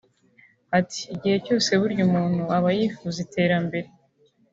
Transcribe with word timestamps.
Ati 0.79 1.01
“Igihe 1.15 1.37
cyose 1.45 1.69
burya 1.79 2.01
umuntu 2.07 2.41
aba 2.55 2.69
yifuza 2.77 3.17
iterambere 3.25 3.87